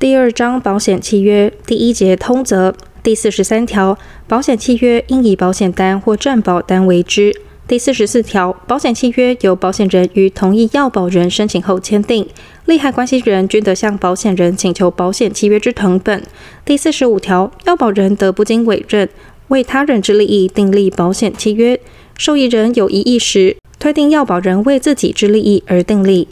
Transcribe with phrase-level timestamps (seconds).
[0.00, 7.38] 第二章保险契约第一节通则第四十三条，保险契约应以保险单或暂保单为之。
[7.68, 12.26] 第四十四条，保险契约由保险人于同意要保人申请后签订，
[12.64, 16.22] 利害关系人均得向保险人请求保险契约之成本。
[16.64, 19.06] 第四十五条，要保人得不经委任，
[19.48, 21.78] 为他人之利益订立保险契约。
[22.16, 26.28] 受益人有异议时，推定要保人为自己之利益而订立。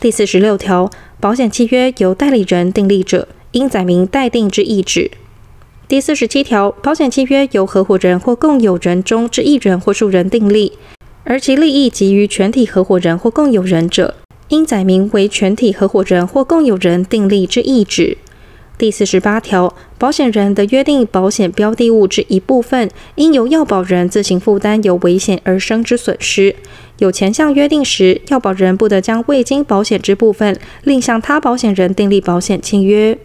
[0.00, 0.90] 第四十六条，
[1.20, 5.10] 保险契约由代理人订立者，应载明待定之意志。
[5.86, 10.72] 第四十七条，保险契约由合伙人或共有人中之一人或数人订立，
[11.24, 14.14] 而其利益及于全体合伙人或共有人者，
[14.48, 18.16] 应载明为全体合伙人或共有人订立之意志。
[18.80, 26.56] 第四十八条，保险人的约定保险标的物之一部分，应由要保人自行负担由危险而生之损失。
[26.96, 33.18] 有前项约定时，要保人不得将未经保险之部分另向他保险人订立保险契约。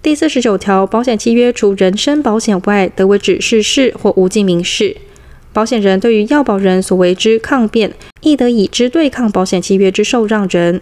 [0.00, 4.96] 第四十九条，保险契约除人身保险外，得为指示式或无记名式。
[5.52, 10.80] 保险人对于要保人所为之抗辩，亦得以之对抗保险契约之受让人。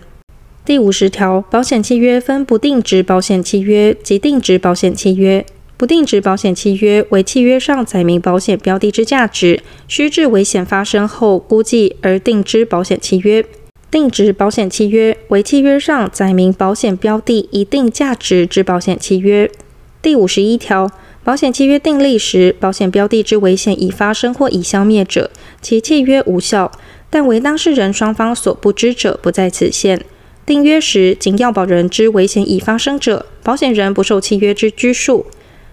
[0.70, 5.44] 第五十条，保险契约分不定值保险契约及定值保险契约。
[5.76, 13.44] 不定值保险契约为契约上载明保险标的之价值，须至危险发生后估计而定之保险契约。
[13.90, 19.50] 定值保险契约为契约上载明保险标的一定价值之保险契约。
[20.00, 20.88] 第五十一条，
[21.24, 26.70] 保险契约订立时，保险标的之危险已发生或已消灭者，其契约无效；
[27.10, 30.00] 但为当事人双方所不知者，不在此限。
[30.46, 35.26] 订约时，仅要保人之危险已发生者，保险人不受契约之拘束；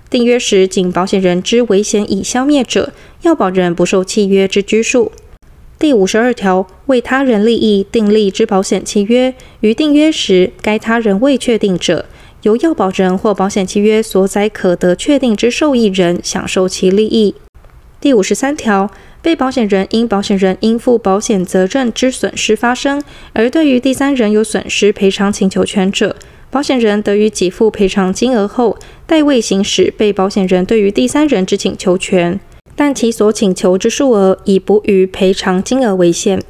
[0.10, 2.94] 订约时，仅保险人之危险已消灭者，
[3.24, 5.12] 要保人不受契约之拘束。
[5.80, 12.06] 第五十二条，为他人利益订立之保险契约，于订约时，该他人未确定者，
[12.44, 17.34] 由要保人或保险契约所载可得确定之受益人享受其利益。
[18.00, 18.92] 第五十三条，
[19.28, 23.04] 被保险人因保险人应负保险责任之损失发生，
[23.34, 26.16] 而对于第三人有损失赔偿请求权者，
[26.50, 32.40] 保险人得于给付赔偿金额后，代位行使被保险人对于第三人之请求权。
[32.78, 36.42] 但其所请求之数额以不逾赔偿金额为限。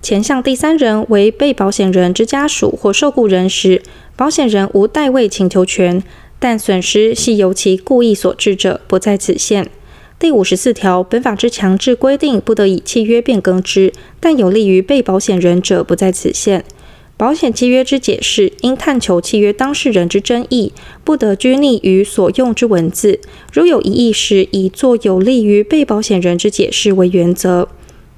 [0.00, 3.82] 前项第三人为被保险人之家属或受雇人时，
[4.16, 6.02] 保险人无代位请求权，
[6.38, 9.68] 但损失系由其故意所致者，不在此限。
[10.18, 16.64] 第五十四条，本法之强制规定不得以契约变更之，但有利于被保险人者，不在此限。
[17.18, 20.72] 保险契约之解释，应探求契约当事人之真意，
[21.04, 23.20] 不得拘泥于所用之文字。
[23.52, 27.68] 如有异议时，以作有利于被保险人之解释为原则。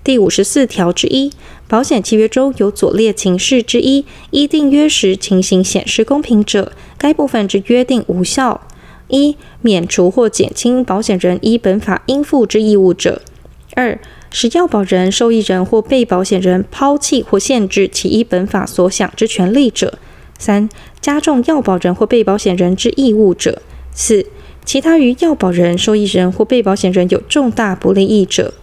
[0.04, 1.32] 第五十四条之一，
[1.66, 8.66] 保险契约中有左列情事之一，依订约时情形显示公平者，该部分之约定无效：
[9.08, 13.20] 一、免除或减轻保险人依本法应付之义务者；
[13.74, 13.98] 二、
[14.30, 19.94] 使要保人、受益人或被保险人抛弃或限制其依本法所享之权利者；
[20.38, 20.68] 三、
[21.00, 23.60] 加重要保人或被保险人之义务者；
[23.92, 24.26] 四、
[24.64, 28.54] 其他与要保人、受益人或被保险人有重大不利益者。